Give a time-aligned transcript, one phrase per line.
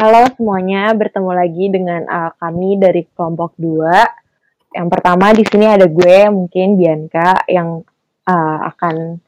[0.00, 4.78] Halo semuanya, bertemu lagi dengan uh, kami dari kelompok 2.
[4.78, 7.82] Yang pertama di sini ada gue, mungkin Bianca, yang
[8.30, 9.18] uh, akan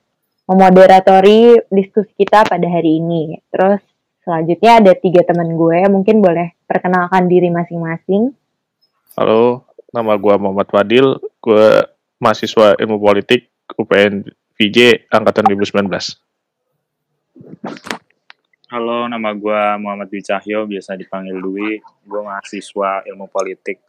[0.46, 3.42] memoderatori diskusi kita pada hari ini.
[3.50, 3.82] Terus
[4.22, 8.30] selanjutnya ada tiga teman gue, mungkin boleh perkenalkan diri masing-masing.
[9.18, 11.82] Halo, nama gue Muhammad Fadil, gue
[12.22, 14.22] mahasiswa ilmu politik UPN
[14.62, 16.22] VJ angkatan 2019.
[18.70, 21.82] Halo, nama gue Muhammad Dwi Cahyo, biasa dipanggil Dwi.
[22.06, 23.82] Gue mahasiswa ilmu politik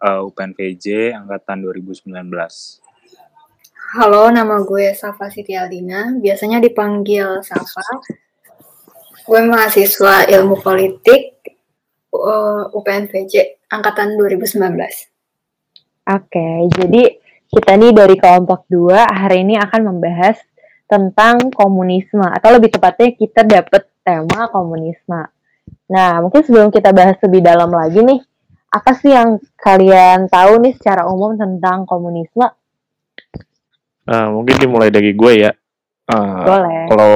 [0.00, 2.08] uh, UPN VJ angkatan 2019.
[4.00, 7.84] Halo, nama gue Safa Siti Aldina, biasanya dipanggil Safa.
[9.28, 11.36] Gue mahasiswa ilmu politik
[12.16, 14.56] uh, UPN VJ angkatan 2019.
[16.08, 16.48] Oke,
[16.80, 17.23] jadi
[17.54, 20.42] kita nih dari kelompok 2 hari ini akan membahas
[20.90, 25.30] tentang komunisme atau lebih tepatnya kita dapat tema komunisme.
[25.88, 28.20] Nah, mungkin sebelum kita bahas lebih dalam lagi nih,
[28.74, 32.50] apa sih yang kalian tahu nih secara umum tentang komunisme?
[34.04, 35.52] Uh, mungkin dimulai dari gue ya.
[36.10, 36.80] Uh, Boleh.
[36.90, 37.12] Kalau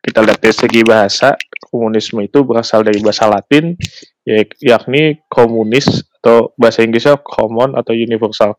[0.00, 1.36] kita lihat dari segi bahasa,
[1.68, 3.76] komunisme itu berasal dari bahasa Latin,
[4.62, 8.56] yakni komunis atau bahasa Inggrisnya common atau universal,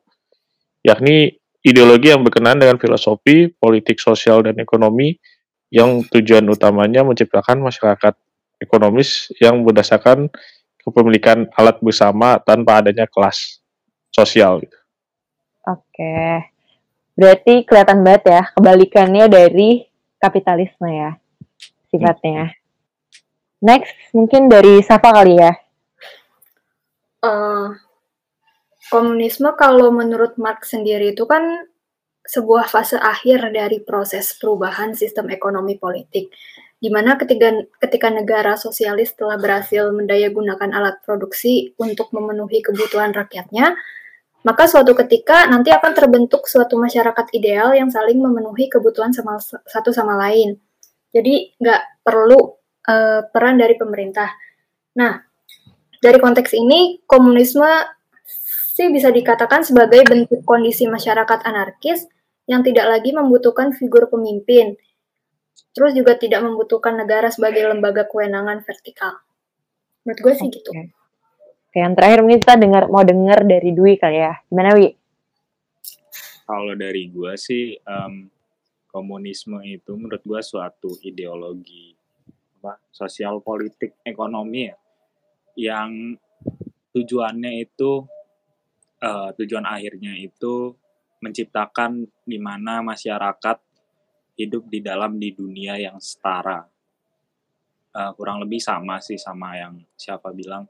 [0.82, 5.18] yakni ideologi yang berkenaan dengan filosofi, politik, sosial, dan ekonomi
[5.72, 8.14] yang tujuan utamanya menciptakan masyarakat
[8.60, 10.28] ekonomis yang berdasarkan
[10.82, 13.62] kepemilikan alat bersama tanpa adanya kelas
[14.12, 14.62] sosial.
[14.66, 14.78] Gitu.
[15.70, 16.50] Oke,
[17.14, 19.86] berarti kelihatan banget ya kebalikannya dari
[20.18, 21.12] kapitalisme ya
[21.94, 22.58] sifatnya.
[23.62, 25.54] Next, mungkin dari Safa kali ya.
[27.22, 27.78] Uh,
[28.92, 31.72] komunisme kalau menurut Marx sendiri itu kan
[32.28, 36.30] sebuah fase akhir dari proses perubahan sistem ekonomi politik,
[36.78, 37.50] di mana ketika,
[37.82, 43.74] ketika negara sosialis telah berhasil mendayagunakan alat produksi untuk memenuhi kebutuhan rakyatnya,
[44.42, 49.94] maka suatu ketika nanti akan terbentuk suatu masyarakat ideal yang saling memenuhi kebutuhan sama, satu
[49.94, 50.58] sama lain.
[51.14, 52.40] Jadi nggak perlu
[52.90, 54.30] uh, peran dari pemerintah.
[54.98, 55.22] Nah,
[56.02, 58.01] dari konteks ini, komunisme
[58.72, 62.08] sih bisa dikatakan sebagai bentuk kondisi masyarakat anarkis
[62.48, 64.80] yang tidak lagi membutuhkan figur pemimpin,
[65.76, 69.20] terus juga tidak membutuhkan negara sebagai lembaga kewenangan vertikal.
[70.08, 70.56] Menurut gue sih okay.
[70.58, 70.70] gitu.
[71.72, 74.34] Oke, yang terakhir mungkin kita dengar mau dengar dari Dwi kali ya.
[74.48, 74.90] Gimana Wi?
[76.48, 78.28] Kalau dari gue sih um,
[78.92, 81.96] komunisme itu menurut gue suatu ideologi
[82.62, 84.78] apa sosial politik ekonomi ya
[85.58, 86.14] yang
[86.94, 88.06] tujuannya itu
[89.02, 90.78] uh, tujuan akhirnya itu
[91.22, 93.58] menciptakan di mana masyarakat
[94.40, 96.66] hidup di dalam di dunia yang setara.
[97.92, 100.64] Uh, kurang lebih sama sih sama yang siapa bilang.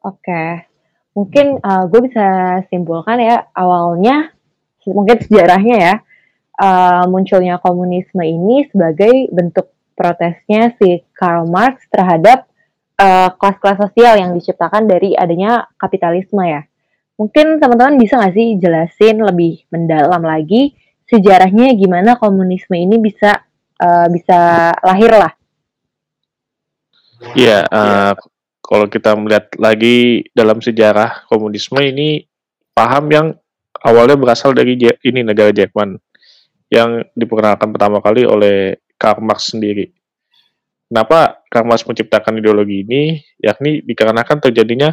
[0.00, 0.50] Oke, okay.
[1.12, 2.26] mungkin uh, gue bisa
[2.72, 4.32] simpulkan ya awalnya
[4.88, 5.94] mungkin sejarahnya ya
[6.58, 12.47] uh, munculnya komunisme ini sebagai bentuk protesnya si Karl Marx terhadap
[12.98, 16.66] kelas-kelas uh, sosial yang diciptakan dari adanya kapitalisme ya.
[17.14, 20.74] Mungkin teman-teman bisa nggak sih jelasin lebih mendalam lagi
[21.08, 23.42] sejarahnya gimana komunisme ini bisa
[23.80, 25.32] uh, bisa lahir lah?
[27.34, 28.14] Iya, uh,
[28.62, 32.22] kalau kita melihat lagi dalam sejarah komunisme ini
[32.76, 33.26] paham yang
[33.82, 35.98] awalnya berasal dari ini negara Jerman
[36.70, 39.97] yang diperkenalkan pertama kali oleh Karl Marx sendiri.
[40.88, 43.20] Kenapa Karl Marx menciptakan ideologi ini?
[43.44, 44.88] Yakni dikarenakan terjadinya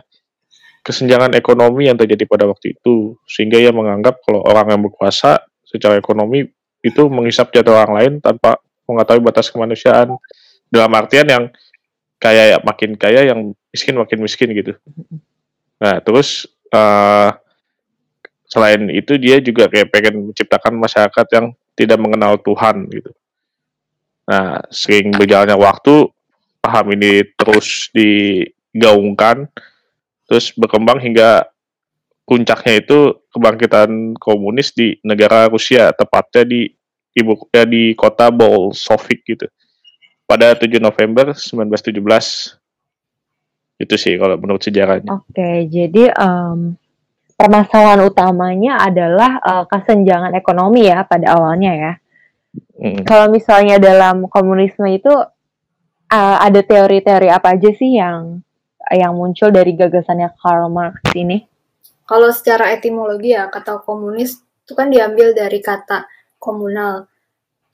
[0.84, 5.98] kesenjangan ekonomi yang terjadi pada waktu itu, sehingga ia menganggap kalau orang yang berkuasa secara
[5.98, 6.46] ekonomi
[6.86, 10.14] itu menghisap jatuh orang lain tanpa mengetahui batas kemanusiaan.
[10.70, 11.44] Dalam artian yang
[12.22, 14.78] kaya makin kaya, yang miskin makin miskin gitu.
[15.82, 16.46] Nah, terus
[16.76, 17.34] uh,
[18.46, 23.10] selain itu dia juga kayak pengen menciptakan masyarakat yang tidak mengenal Tuhan gitu.
[24.26, 26.10] Nah, sering berjalannya waktu,
[26.62, 29.46] paham ini terus digaungkan,
[30.26, 31.46] terus berkembang hingga
[32.26, 36.66] puncaknya itu kebangkitan komunis di negara Rusia, tepatnya di
[37.14, 39.46] ibu ya, di kota Bolshevik gitu.
[40.26, 42.58] Pada 7 November 1917.
[43.76, 45.12] Itu sih kalau menurut sejarahnya.
[45.12, 46.80] Oke, jadi um,
[47.36, 51.94] permasalahan utamanya adalah uh, kesenjangan ekonomi ya pada awalnya ya.
[52.76, 53.02] Hmm.
[53.08, 55.12] Kalau misalnya dalam komunisme itu
[56.12, 58.44] uh, ada teori-teori apa aja sih yang
[58.94, 61.42] yang muncul dari gagasannya Karl Marx ini?
[62.06, 66.06] Kalau secara etimologi ya kata komunis itu kan diambil dari kata
[66.38, 67.10] komunal.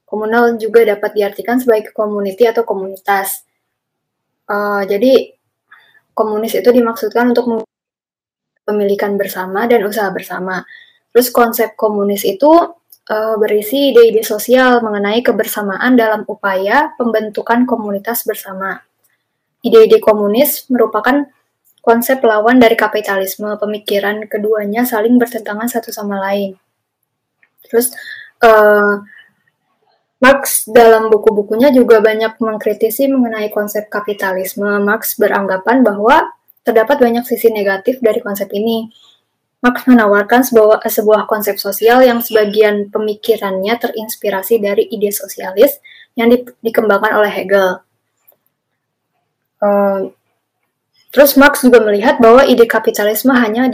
[0.07, 3.43] Komunal juga dapat diartikan sebagai community atau komunitas.
[4.47, 5.35] Uh, jadi
[6.11, 7.63] komunis itu dimaksudkan untuk
[8.67, 10.63] pemilikan bersama dan usaha bersama.
[11.11, 12.47] Terus konsep komunis itu
[13.11, 18.79] uh, berisi ide-ide sosial mengenai kebersamaan dalam upaya pembentukan komunitas bersama.
[19.61, 21.27] Ide-ide komunis merupakan
[21.83, 23.51] konsep lawan dari kapitalisme.
[23.59, 26.55] Pemikiran keduanya saling bertentangan satu sama lain.
[27.67, 27.93] Terus
[28.41, 29.03] uh,
[30.21, 34.69] Marx dalam buku-bukunya juga banyak mengkritisi mengenai konsep kapitalisme.
[34.81, 36.29] Marx beranggapan bahwa
[36.61, 38.89] terdapat banyak sisi negatif dari konsep ini.
[39.61, 45.77] Marx menawarkan sebuah, sebuah konsep sosial yang sebagian pemikirannya terinspirasi dari ide sosialis
[46.17, 47.69] yang di, dikembangkan oleh Hegel.
[49.61, 50.09] Uh,
[51.13, 53.69] terus Marx juga melihat bahwa ide kapitalisme hanya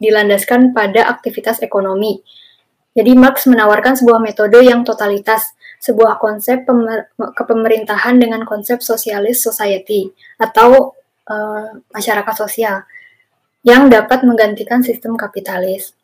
[0.00, 2.24] dilandaskan pada aktivitas ekonomi,
[2.94, 5.50] jadi Marx menawarkan sebuah metode yang totalitas,
[5.82, 10.94] sebuah konsep pemer kepemerintahan dengan konsep sosialis society atau
[11.26, 12.86] uh, masyarakat sosial
[13.64, 15.96] yang dapat menggantikan sistem kapitalis.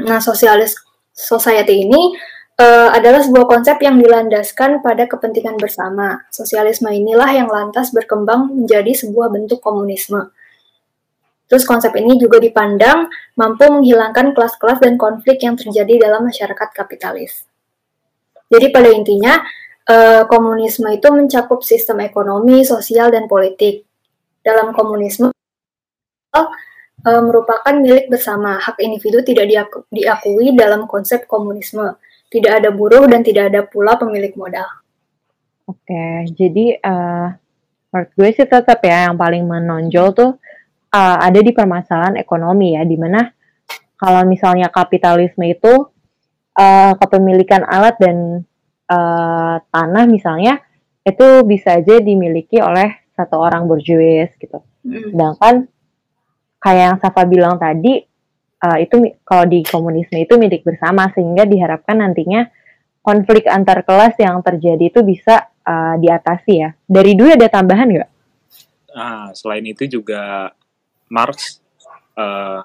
[0.00, 0.74] Nah, sosialis
[1.12, 2.16] society ini
[2.58, 6.24] uh, adalah sebuah konsep yang dilandaskan pada kepentingan bersama.
[6.32, 10.32] Sosialisme inilah yang lantas berkembang menjadi sebuah bentuk komunisme.
[11.48, 17.48] Terus konsep ini juga dipandang mampu menghilangkan kelas-kelas dan konflik yang terjadi dalam masyarakat kapitalis.
[18.52, 19.40] Jadi pada intinya,
[19.88, 23.88] eh, komunisme itu mencakup sistem ekonomi, sosial, dan politik.
[24.44, 25.32] Dalam komunisme,
[27.06, 28.58] eh, merupakan milik bersama.
[28.58, 29.46] Hak individu tidak
[29.92, 31.98] diakui dalam konsep komunisme.
[32.28, 34.68] Tidak ada buruh dan tidak ada pula pemilik modal.
[35.68, 37.28] Oke, jadi uh,
[37.92, 40.30] menurut gue sih tetap ya yang paling menonjol tuh
[40.92, 43.28] uh, ada di permasalahan ekonomi ya, di mana
[44.00, 45.92] kalau misalnya kapitalisme itu
[46.56, 48.48] uh, kepemilikan alat dan
[48.88, 50.60] uh, tanah misalnya
[51.04, 54.64] itu bisa aja dimiliki oleh satu orang berjuis gitu.
[54.84, 55.12] Hmm.
[55.12, 55.54] Sedangkan
[56.58, 58.02] kayak yang Safa bilang tadi
[58.62, 62.46] uh, itu kalau di komunisme itu milik bersama sehingga diharapkan nantinya
[63.02, 66.70] konflik antar kelas yang terjadi itu bisa uh, diatasi ya.
[66.84, 68.10] Dari dulu ada tambahan nggak?
[68.92, 70.52] Nah, selain itu juga
[71.08, 71.62] Marx
[72.18, 72.60] uh,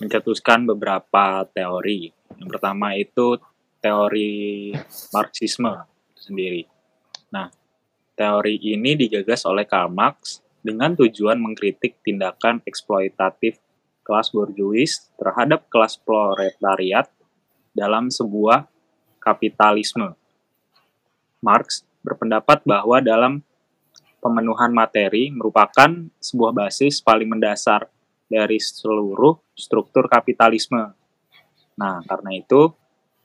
[0.00, 2.10] mencetuskan beberapa teori.
[2.40, 3.38] Yang pertama itu
[3.78, 4.72] teori
[5.14, 5.86] Marxisme
[6.16, 6.66] sendiri.
[7.30, 7.50] Nah,
[8.18, 13.58] teori ini digagas oleh Karl Marx dengan tujuan mengkritik tindakan eksploitatif
[14.02, 17.10] kelas borjuis terhadap kelas proletariat
[17.74, 18.66] dalam sebuah
[19.22, 20.14] kapitalisme.
[21.42, 23.42] Marx berpendapat bahwa dalam
[24.22, 25.90] pemenuhan materi merupakan
[26.22, 27.90] sebuah basis paling mendasar
[28.30, 30.94] dari seluruh struktur kapitalisme.
[31.74, 32.70] Nah, karena itu,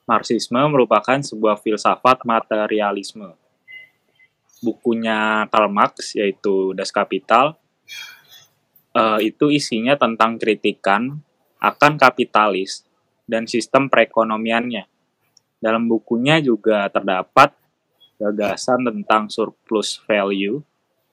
[0.07, 3.35] Marxisme merupakan sebuah filsafat materialisme.
[4.63, 7.57] Bukunya Karl Marx, yaitu Das Kapital,
[8.97, 11.21] uh, itu isinya tentang kritikan
[11.61, 12.85] akan kapitalis
[13.29, 14.89] dan sistem perekonomiannya.
[15.57, 17.53] Dalam bukunya juga terdapat
[18.17, 20.61] gagasan tentang surplus value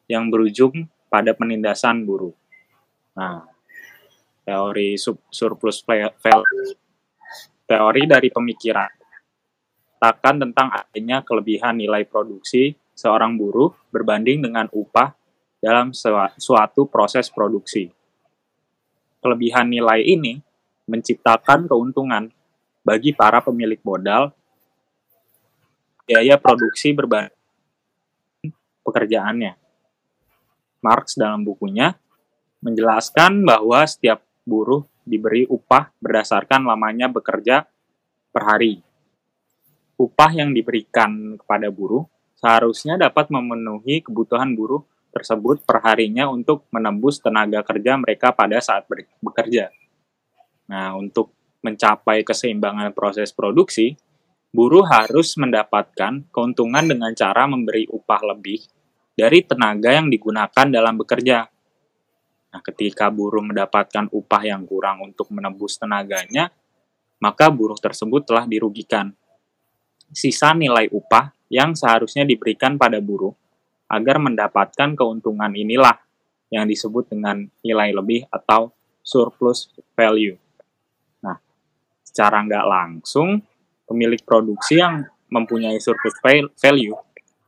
[0.09, 2.33] yang berujung pada penindasan buruh.
[3.17, 3.45] Nah,
[4.45, 4.97] teori
[5.33, 6.77] surplus value,
[7.65, 9.05] teori dari pemikiran
[10.05, 15.13] takkan tentang adanya kelebihan nilai produksi seorang buruh berbanding dengan upah
[15.59, 15.91] dalam
[16.39, 17.91] suatu proses produksi.
[19.19, 20.39] Kelebihan nilai ini
[20.87, 22.29] menciptakan keuntungan
[22.85, 24.31] bagi para pemilik modal
[26.05, 27.33] biaya produksi berbanding
[28.85, 29.57] pekerjaannya.
[30.85, 31.97] Marx dalam bukunya
[32.61, 37.65] menjelaskan bahwa setiap buruh diberi upah berdasarkan lamanya bekerja
[38.29, 38.85] per hari.
[39.97, 42.05] Upah yang diberikan kepada buruh
[42.45, 44.85] seharusnya dapat memenuhi kebutuhan buruh
[45.17, 48.85] tersebut perharinya untuk menembus tenaga kerja mereka pada saat
[49.25, 49.73] bekerja.
[50.69, 51.33] Nah, untuk
[51.65, 53.97] mencapai keseimbangan proses produksi,
[54.53, 58.61] buruh harus mendapatkan keuntungan dengan cara memberi upah lebih
[59.17, 61.49] dari tenaga yang digunakan dalam bekerja.
[62.53, 66.53] Nah, ketika buruh mendapatkan upah yang kurang untuk menembus tenaganya,
[67.25, 69.17] maka buruh tersebut telah dirugikan.
[70.13, 73.31] Sisa nilai upah yang seharusnya diberikan pada buruh
[73.87, 75.95] agar mendapatkan keuntungan inilah
[76.51, 78.75] yang disebut dengan nilai lebih atau
[79.07, 80.35] surplus value.
[81.23, 81.39] Nah,
[82.03, 83.39] secara nggak langsung,
[83.87, 86.19] pemilik produksi yang mempunyai surplus
[86.59, 86.99] value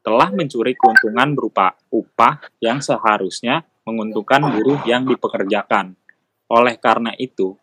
[0.06, 5.98] telah mencuri keuntungan berupa upah yang seharusnya menguntungkan buruh yang dipekerjakan.
[6.46, 7.58] Oleh karena itu,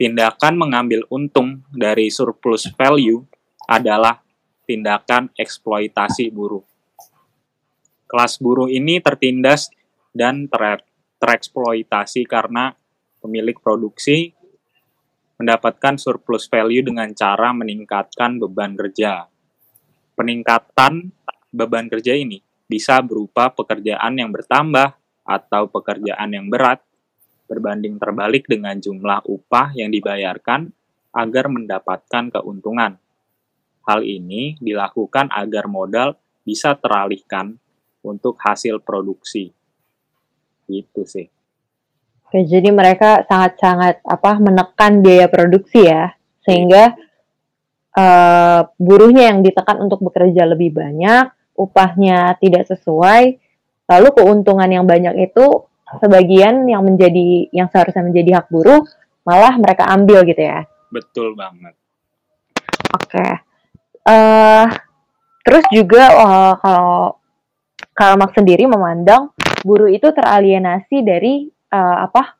[0.00, 3.20] tindakan mengambil untung dari surplus value
[3.68, 4.24] adalah
[4.68, 6.60] tindakan eksploitasi buruh.
[8.04, 9.72] Kelas buruh ini tertindas
[10.12, 10.84] dan ter
[11.18, 12.76] tereksploitasi karena
[13.18, 14.36] pemilik produksi
[15.40, 19.26] mendapatkan surplus value dengan cara meningkatkan beban kerja.
[20.14, 21.10] Peningkatan
[21.50, 24.94] beban kerja ini bisa berupa pekerjaan yang bertambah
[25.24, 26.84] atau pekerjaan yang berat
[27.48, 30.68] berbanding terbalik dengan jumlah upah yang dibayarkan
[31.16, 33.00] agar mendapatkan keuntungan.
[33.88, 36.12] Hal ini dilakukan agar modal
[36.44, 37.56] bisa teralihkan
[38.04, 39.48] untuk hasil produksi.
[40.68, 41.24] Gitu sih.
[42.28, 46.12] Oke, jadi mereka sangat-sangat apa menekan biaya produksi ya,
[46.44, 46.92] sehingga
[47.96, 53.40] uh, buruhnya yang ditekan untuk bekerja lebih banyak, upahnya tidak sesuai,
[53.88, 55.64] lalu keuntungan yang banyak itu
[55.96, 58.84] sebagian yang menjadi yang seharusnya menjadi hak buruh
[59.24, 60.68] malah mereka ambil gitu ya.
[60.92, 61.72] Betul banget.
[62.92, 63.08] Oke.
[63.08, 63.47] Okay.
[64.08, 64.64] Uh,
[65.44, 67.20] terus juga uh, kalau
[67.92, 72.38] Karl Marx sendiri memandang buruh itu teralienasi dari uh, apa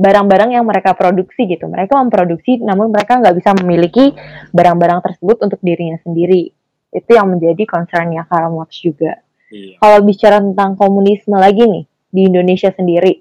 [0.00, 1.68] barang-barang yang mereka produksi gitu.
[1.68, 4.16] Mereka memproduksi, namun mereka nggak bisa memiliki
[4.56, 6.48] barang-barang tersebut untuk dirinya sendiri.
[6.88, 9.20] Itu yang menjadi concernnya Karl Marx juga.
[9.52, 9.76] Iya.
[9.76, 13.20] Kalau bicara tentang komunisme lagi nih di Indonesia sendiri,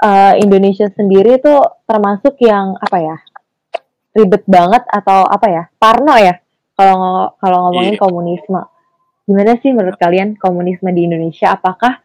[0.00, 1.54] uh, Indonesia sendiri itu
[1.84, 3.16] termasuk yang apa ya
[4.16, 6.34] ribet banget atau apa ya Parno ya
[6.78, 8.00] kalau kalau ngomongin iya.
[8.00, 8.62] komunisme
[9.28, 11.52] Gimana sih menurut kalian komunisme di Indonesia?
[11.52, 12.00] Apakah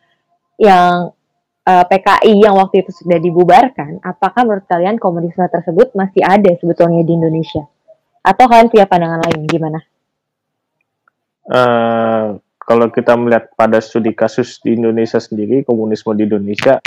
[0.59, 1.15] yang
[1.63, 6.51] uh, eh, PKI yang waktu itu sudah dibubarkan, apakah menurut kalian komunisme tersebut masih ada
[6.59, 7.63] sebetulnya di Indonesia?
[8.27, 9.39] Atau kalian punya pandangan lain?
[9.47, 9.79] Gimana?
[11.47, 16.83] Uh, kalau kita melihat pada studi kasus di Indonesia sendiri, komunisme di Indonesia,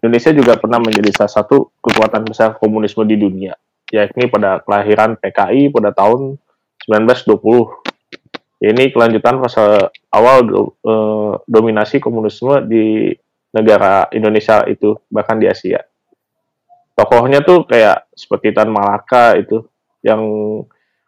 [0.00, 3.52] Indonesia juga pernah menjadi salah satu kekuatan besar komunisme di dunia,
[3.92, 6.40] yakni pada kelahiran PKI pada tahun
[6.88, 7.90] 1920
[8.60, 13.08] ini kelanjutan fase awal do, eh, dominasi komunisme di
[13.56, 15.80] negara Indonesia itu bahkan di Asia.
[16.92, 19.64] Tokohnya tuh kayak seperti Tan Malaka itu
[20.04, 20.20] yang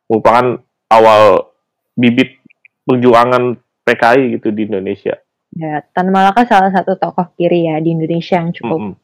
[0.08, 1.52] merupakan awal
[1.92, 2.40] bibit
[2.88, 5.20] perjuangan PKI gitu di Indonesia.
[5.52, 9.00] Ya, Tan Malaka salah satu tokoh kiri ya di Indonesia yang cukup mm -hmm.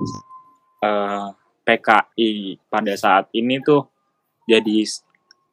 [0.85, 1.28] uh, eh,
[1.66, 3.88] PKI pada saat ini tuh
[4.47, 4.87] jadi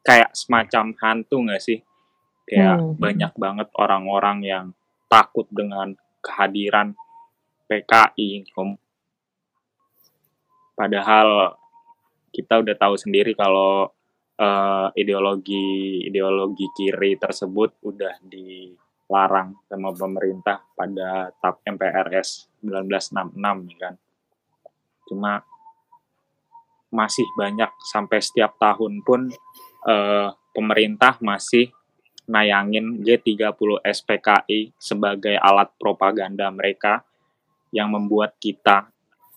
[0.08, 1.84] kayak semacam hantu nggak sih?
[2.48, 2.96] Kayak hmm.
[2.96, 4.66] banyak banget orang-orang yang
[5.12, 5.92] takut dengan
[6.24, 6.96] kehadiran
[7.68, 8.48] PKI.
[10.80, 11.60] Padahal
[12.32, 13.92] kita udah tahu sendiri kalau
[14.40, 23.96] uh, ideologi ideologi kiri tersebut udah dilarang sama pemerintah pada TAP MPRS 1966 ya kan.
[25.08, 25.44] Cuma
[26.92, 29.28] masih banyak sampai setiap tahun pun
[29.88, 31.70] uh, pemerintah masih
[32.28, 37.04] nayangin G30 SPKI sebagai alat propaganda mereka
[37.72, 38.92] yang membuat kita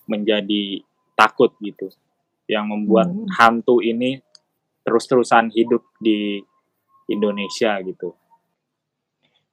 [0.07, 0.83] menjadi
[1.15, 1.87] takut gitu.
[2.51, 3.27] Yang membuat hmm.
[3.39, 4.19] hantu ini
[4.83, 6.43] terus-terusan hidup di
[7.07, 8.15] Indonesia gitu.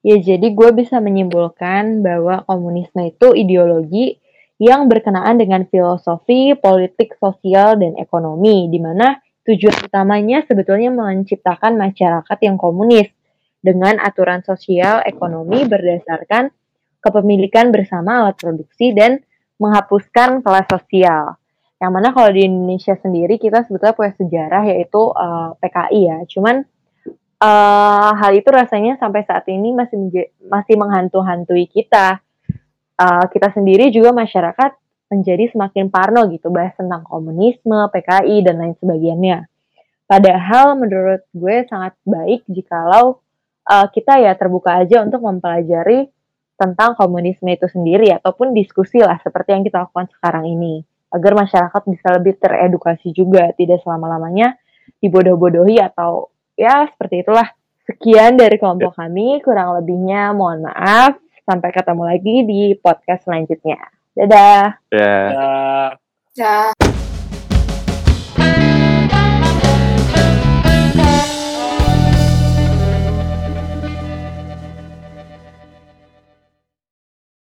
[0.02, 4.22] Ya, jadi gue bisa menyimpulkan bahwa komunisme itu ideologi
[4.58, 12.38] yang berkenaan dengan filosofi, politik, sosial, dan ekonomi, di mana tujuan utamanya sebetulnya menciptakan masyarakat
[12.44, 13.08] yang komunis
[13.62, 16.50] dengan aturan sosial ekonomi berdasarkan
[17.00, 19.22] kepemilikan bersama alat produksi dan
[19.58, 21.38] menghapuskan kelas sosial.
[21.78, 26.18] Yang mana kalau di Indonesia sendiri kita sebetulnya punya sejarah yaitu uh, eh, PKI ya.
[26.26, 26.56] Cuman
[27.38, 30.10] uh, hal itu rasanya sampai saat ini masih
[30.42, 32.18] masih menghantu-hantui kita.
[32.98, 34.74] Uh, kita sendiri juga masyarakat
[35.08, 39.46] menjadi semakin parno gitu bahas tentang komunisme, PKI dan lain sebagainya.
[40.08, 43.20] Padahal menurut gue sangat baik jikalau
[43.68, 46.08] uh, kita ya terbuka aja untuk mempelajari
[46.58, 50.82] tentang komunisme itu sendiri ataupun diskusi lah seperti yang kita lakukan sekarang ini
[51.14, 54.58] agar masyarakat bisa lebih teredukasi juga tidak selama-lamanya
[54.98, 56.28] dibodoh-bodohi atau
[56.58, 57.46] ya seperti itulah
[57.86, 59.06] sekian dari kelompok ya.
[59.06, 61.16] kami kurang lebihnya mohon maaf
[61.48, 63.80] sampai ketemu lagi di podcast selanjutnya
[64.12, 65.88] dadah ya yeah.
[66.36, 66.87] yeah.